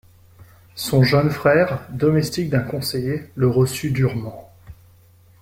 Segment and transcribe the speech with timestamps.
[0.73, 4.51] Son jeune frère, domestique d'un conseiller, le reçut durement.